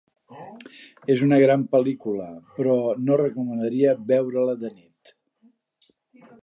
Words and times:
És 1.15 1.19
una 1.25 1.37
gran 1.43 1.65
pel·lícula, 1.75 2.31
però 2.57 2.79
no 3.09 3.21
recomanaria 3.23 3.95
veure-la 4.15 4.61
de 4.65 4.77
nit. 4.81 5.17